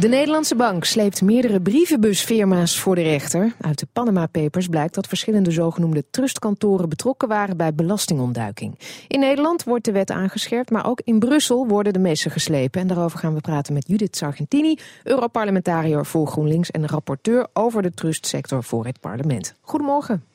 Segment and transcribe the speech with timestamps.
[0.00, 3.54] De Nederlandse bank sleept meerdere brievenbusfirma's voor de rechter.
[3.60, 8.78] Uit de Panama Papers blijkt dat verschillende zogenoemde trustkantoren betrokken waren bij belastingontduiking.
[9.08, 12.80] In Nederland wordt de wet aangescherpt, maar ook in Brussel worden de messen geslepen.
[12.80, 17.90] En daarover gaan we praten met Judith Sargentini, Europarlementariër voor GroenLinks en rapporteur over de
[17.90, 19.54] trustsector voor het parlement.
[19.60, 20.31] Goedemorgen.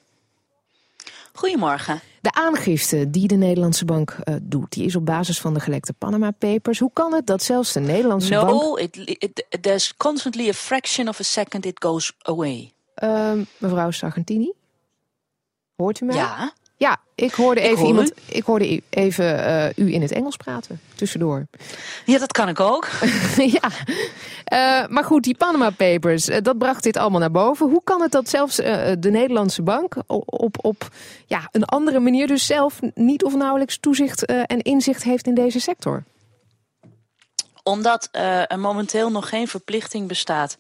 [1.38, 2.01] Goedemorgen.
[2.21, 5.93] De aangifte die de Nederlandse bank uh, doet, die is op basis van de gelekte
[5.93, 6.79] Panama Papers.
[6.79, 8.61] Hoe kan het dat zelfs de Nederlandse no, bank...
[8.61, 12.73] No, it, it, there's constantly a fraction of a second it goes away.
[13.04, 14.54] Uh, mevrouw Sargentini?
[15.75, 16.15] Hoort u mij?
[16.15, 16.54] Ja.
[16.79, 18.11] Ja, ik hoorde even ik iemand.
[18.25, 21.47] Ik hoorde even uh, u in het Engels praten tussendoor.
[22.05, 22.87] Ja, dat kan ik ook.
[23.59, 23.69] ja.
[24.53, 27.69] Uh, maar goed, die Panama Papers, uh, dat bracht dit allemaal naar boven.
[27.69, 30.89] Hoe kan het dat zelfs de Nederlandse bank op, op, op
[31.25, 35.59] ja, een andere manier dus zelf niet of nauwelijks toezicht en inzicht heeft in deze
[35.59, 36.03] sector?
[37.64, 40.58] Omdat er momenteel nog geen verplichting bestaat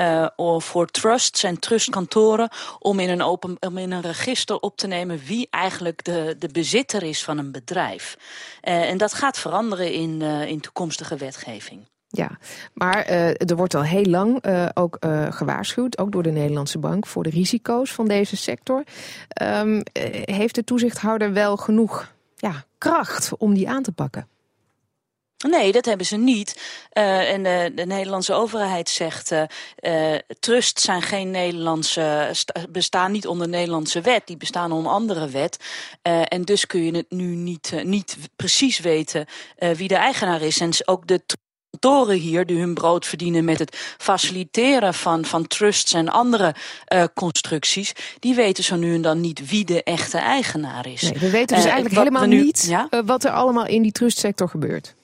[0.00, 4.86] uh, voor trusts en trustkantoren om in, een open, om in een register op te
[4.86, 8.16] nemen wie eigenlijk de, de bezitter is van een bedrijf.
[8.62, 11.80] Uh, en dat gaat veranderen in, uh, in toekomstige wetgeving.
[12.10, 12.38] Ja,
[12.74, 14.96] maar er wordt al heel lang ook
[15.30, 18.84] gewaarschuwd, ook door de Nederlandse Bank, voor de risico's van deze sector.
[19.42, 19.82] Um,
[20.24, 24.28] heeft de toezichthouder wel genoeg ja, kracht om die aan te pakken?
[25.46, 26.60] Nee, dat hebben ze niet.
[26.92, 29.42] Uh, en de, de, Nederlandse overheid zegt, uh,
[29.80, 32.30] uh, trusts zijn geen Nederlandse,
[32.68, 35.56] bestaan niet onder Nederlandse wet, die bestaan onder andere wet.
[36.02, 39.26] en dus kun je het nu niet, niet precies weten
[39.76, 40.60] wie de eigenaar is.
[40.60, 41.22] En ook de
[41.70, 46.54] kantoren hier die hun brood verdienen met het faciliteren van, van trusts en andere
[46.94, 51.02] uh, constructies, die weten zo nu en dan niet wie de echte eigenaar is.
[51.02, 52.86] Nee, we weten dus uh, eigenlijk helemaal nu, niet ja?
[52.90, 54.94] uh, wat er allemaal in die trustsector gebeurt.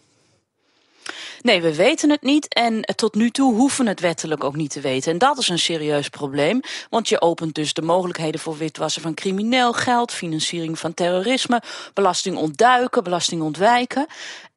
[1.45, 4.81] Nee, we weten het niet en tot nu toe hoeven het wettelijk ook niet te
[4.81, 5.13] weten.
[5.13, 9.15] En dat is een serieus probleem, want je opent dus de mogelijkheden voor witwassen van
[9.15, 11.63] crimineel geld, financiering van terrorisme,
[11.95, 14.07] belasting ontduiken, belasting ontwijken.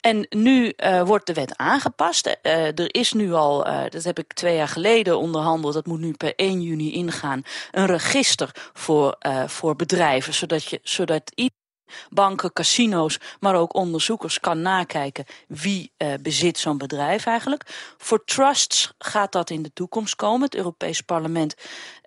[0.02, 2.28] En nu uh, wordt de wet aangepast.
[2.28, 6.00] Uh, er is nu al, uh, dat heb ik twee jaar geleden onderhandeld, dat moet
[6.00, 7.42] nu per 1 juni ingaan,
[7.72, 9.18] een register voor,
[9.48, 11.66] voor bedrijven, zodat, je, zodat iedereen
[12.10, 17.94] banken, casino's, maar ook onderzoekers kan nakijken wie uh, bezit zo'n bedrijf eigenlijk.
[17.98, 20.42] Voor trusts gaat dat in de toekomst komen.
[20.42, 21.56] Het Europees Parlement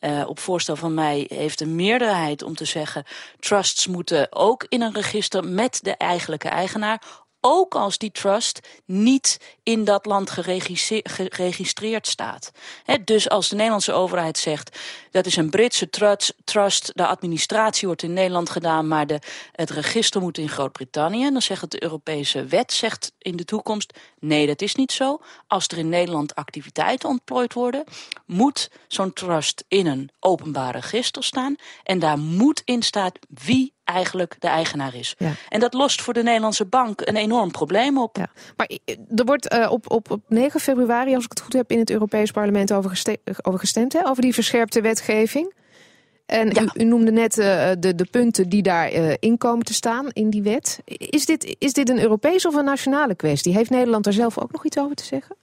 [0.00, 3.04] uh, op voorstel van mij heeft een meerderheid om te zeggen
[3.38, 7.02] trusts moeten ook in een register met de eigenlijke eigenaar
[7.40, 12.50] ook als die trust niet in dat land geregistreerd staat.
[13.04, 14.78] Dus als de Nederlandse overheid zegt
[15.10, 15.90] dat is een Britse
[16.44, 19.18] trust, de administratie wordt in Nederland gedaan, maar de,
[19.52, 24.46] het register moet in Groot-Brittannië, dan zegt de Europese wet zegt in de toekomst nee,
[24.46, 25.18] dat is niet zo.
[25.46, 27.84] Als er in Nederland activiteiten ontplooid worden,
[28.26, 34.36] moet zo'n trust in een openbaar register staan en daar moet in staan wie eigenlijk
[34.38, 35.14] de eigenaar is.
[35.18, 35.32] Ja.
[35.48, 38.16] En dat lost voor de Nederlandse bank een enorm probleem op.
[38.16, 38.28] Ja.
[38.56, 38.70] Maar
[39.16, 41.90] er wordt uh, op, op, op 9 februari, als ik het goed heb, in het
[41.90, 43.92] Europees Parlement over, geste over gestemd.
[43.92, 44.06] Hè?
[44.06, 45.54] Over die verscherpte wetgeving.
[46.26, 46.62] En ja.
[46.62, 50.10] u, u, noemde net uh, de, de punten die daarin uh, in komen te staan
[50.12, 50.80] in die wet.
[50.84, 53.54] Is dit, is dit een Europese of een nationale kwestie?
[53.54, 55.36] Heeft Nederland daar zelf ook nog iets over te zeggen?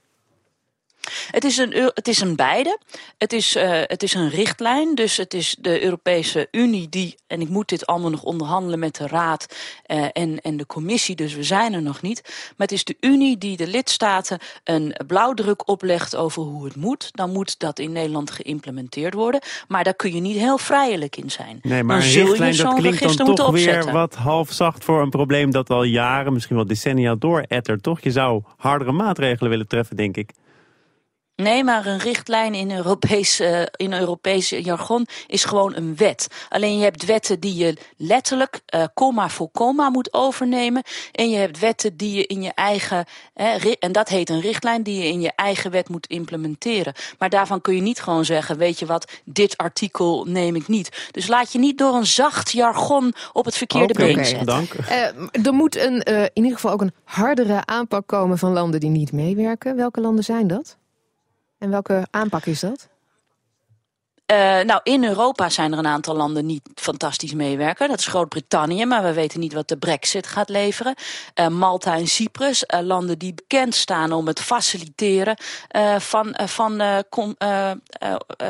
[1.30, 2.78] Het is een, het is een beide.
[3.18, 4.94] Het is, uh, het is een richtlijn.
[4.94, 8.96] Dus het is de Europese Unie die, en ik moet dit allemaal nog onderhandelen met
[8.96, 12.22] de Raad uh, en, en de Commissie, dus we zijn er nog niet.
[12.24, 17.08] Maar het is de Unie die de lidstaten een blauwdruk oplegt over hoe het moet.
[17.12, 19.40] Dan moet dat in Nederland geïmplementeerd worden.
[19.68, 21.58] Maar daar kun je niet heel vrijelijk in zijn.
[21.62, 25.50] Nee, maar dan een richtlijn dat klinkt dan toch weer wat halfzacht voor een probleem
[25.50, 28.00] dat al jaren, misschien wel decennia doorettert, toch?
[28.00, 30.30] Je zou hardere maatregelen willen treffen, denk ik.
[31.42, 36.28] Nee, maar een richtlijn in Europees, uh, in Europees jargon is gewoon een wet.
[36.48, 40.82] Alleen je hebt wetten die je letterlijk uh, komma voor komma moet overnemen.
[41.12, 43.04] En je hebt wetten die je in je eigen,
[43.34, 46.94] eh, en dat heet een richtlijn, die je in je eigen wet moet implementeren.
[47.18, 51.08] Maar daarvan kun je niet gewoon zeggen, weet je wat, dit artikel neem ik niet.
[51.10, 54.46] Dus laat je niet door een zacht jargon op het verkeerde okay, been zetten.
[54.46, 54.72] Dank.
[54.74, 58.80] Uh, er moet een, uh, in ieder geval ook een hardere aanpak komen van landen
[58.80, 59.76] die niet meewerken.
[59.76, 60.76] Welke landen zijn dat?
[61.58, 62.88] En welke aanpak is dat?
[64.32, 67.88] Uh, nou, in Europa zijn er een aantal landen niet fantastisch meewerken.
[67.88, 70.94] Dat is Groot-Brittannië, maar we weten niet wat de brexit gaat leveren.
[71.34, 75.36] Uh, Malta en Cyprus, uh, landen die bekend staan om het faciliteren
[75.98, 76.82] van, van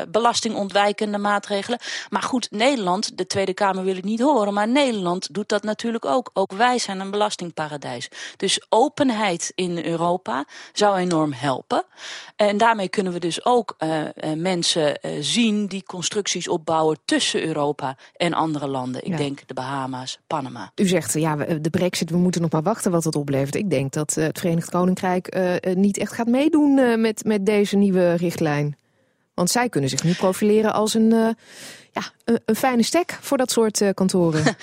[0.09, 1.79] belastingontwijkende maatregelen.
[2.09, 6.05] Maar goed, Nederland, de Tweede Kamer wil het niet horen, maar Nederland doet dat natuurlijk
[6.05, 6.29] ook.
[6.33, 8.09] Ook wij zijn een belastingparadijs.
[8.37, 11.83] Dus openheid in Europa zou enorm helpen.
[12.35, 13.75] En daarmee kunnen we dus ook
[14.35, 19.05] mensen zien die constructies opbouwen tussen Europa en andere landen.
[19.05, 20.71] Ik denk de Bahama's, Panama.
[20.75, 23.55] U zegt, ja, de brexit, we moeten nog maar wachten wat het oplevert.
[23.55, 27.45] Ik denk dat eh, het Verenigd Koninkrijk uh, niet echt gaat meedoen uh, met, met
[27.45, 28.77] deze nieuwe richtlijn.
[29.33, 31.09] Want zij kunnen zich nu profileren als een,
[31.91, 34.43] ja, een, een, fijne stek voor dat soort kantoren.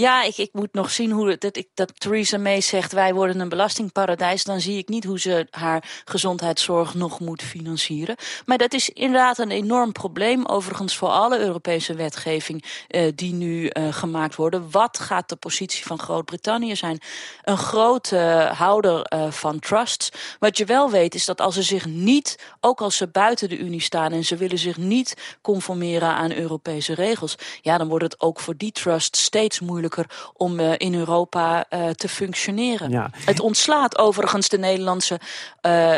[0.00, 3.40] Ja, ik, ik moet nog zien hoe dat, ik, dat Theresa May zegt wij worden
[3.40, 4.44] een belastingparadijs.
[4.44, 8.16] Dan zie ik niet hoe ze haar gezondheidszorg nog moet financieren.
[8.44, 10.46] Maar dat is inderdaad een enorm probleem.
[10.46, 14.70] Overigens voor alle Europese wetgeving uh, die nu uh, gemaakt worden.
[14.70, 16.98] Wat gaat de positie van Groot-Brittannië zijn?
[17.42, 20.10] Een grote houder uh, van trusts.
[20.38, 23.58] Wat je wel weet is dat als ze zich niet, ook als ze buiten de
[23.58, 27.34] Unie staan en ze willen zich niet conformeren aan Europese regels.
[27.60, 29.88] Ja, dan wordt het ook voor die trusts steeds moeilijker
[30.32, 32.90] om uh, in Europa uh, te functioneren.
[32.90, 33.10] Ja.
[33.24, 35.20] Het ontslaat overigens de Nederlandse,
[35.66, 35.96] uh,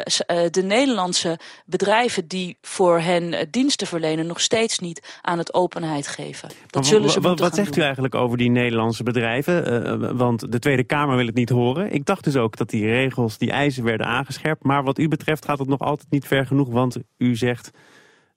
[0.50, 6.48] de Nederlandse bedrijven die voor hen diensten verlenen nog steeds niet aan het openheid geven.
[6.66, 10.16] Dat zullen ze Wat, wat zegt u eigenlijk over die Nederlandse bedrijven?
[10.16, 11.92] want de Tweede Kamer wil het niet horen.
[11.92, 14.64] Ik dacht dus ook dat die regels, die eisen werden aangescherpt.
[14.64, 16.68] Maar wat u betreft gaat het nog altijd niet ver genoeg.
[16.68, 17.70] Want u zegt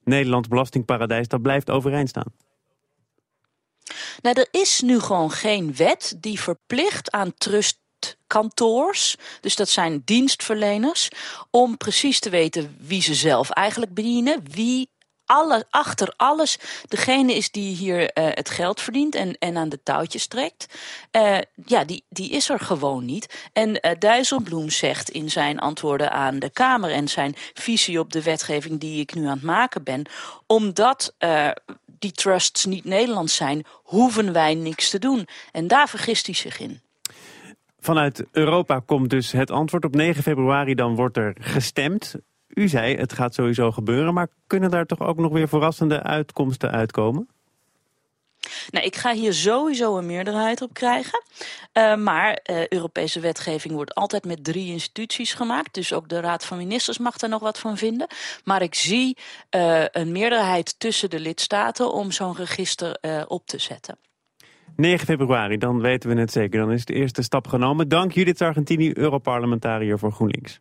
[0.04, 2.34] Nederland belastingparadijs, dat blijft overeind staan.
[4.22, 11.10] Nou, er is nu gewoon geen wet die verplicht aan trustkantoors, dus dat zijn dienstverleners,
[11.50, 14.90] om precies te weten wie ze zelf eigenlijk bedienen, wie
[15.26, 16.58] alle, achter alles
[16.88, 20.66] degene is die hier uh, het geld verdient en, en aan de touwtjes trekt.
[21.12, 23.50] Uh, ja, die, die is er gewoon niet.
[23.54, 28.24] En uh, Dijsselbloem zegt in zijn antwoorden aan de Kamer en zijn visie op de
[28.24, 30.06] wetgeving die ik nu aan het maken ben,
[30.46, 31.14] omdat
[32.06, 35.28] die trusts niet Nederlands zijn, hoeven wij niks te doen.
[35.52, 36.80] En daar vergist hij zich in.
[37.80, 39.86] Vanuit Europa komt dus het antwoord.
[39.86, 42.16] Op 9 februari dan wordt er gestemd.
[42.48, 46.72] U zei het gaat sowieso gebeuren, maar kunnen daar toch ook nog weer verrassende uitkomsten
[46.72, 47.28] uitkomen?
[48.70, 51.24] Nou, ik ga hier sowieso een meerderheid op krijgen.
[51.74, 55.74] Uh, maar uh, Europese wetgeving wordt altijd met drie instituties gemaakt.
[55.74, 58.08] Dus ook de Raad van Ministers mag daar nog wat van vinden.
[58.44, 59.18] Maar ik zie
[59.56, 62.98] uh, een meerderheid tussen de lidstaten om zo'n register
[63.28, 63.98] op te zetten.
[64.76, 66.60] 9 februari, dan weten we het zeker.
[66.60, 67.88] Dan is de eerste stap genomen.
[67.88, 70.60] Dank Judith Argentini, Europarlementariër voor GroenLinks.